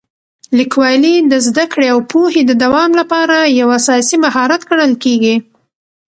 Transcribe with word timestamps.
لیکوالی 0.57 1.15
د 1.31 1.33
زده 1.47 1.65
کړې 1.71 1.87
او 1.93 1.99
پوهې 2.11 2.41
د 2.45 2.51
دوام 2.63 2.91
لپاره 2.99 3.37
یو 3.59 3.67
اساسي 3.79 4.17
مهارت 4.25 4.61
ګڼل 4.69 4.93
کېږي. 5.03 5.35